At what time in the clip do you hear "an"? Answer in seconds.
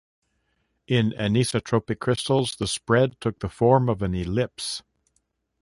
4.01-4.15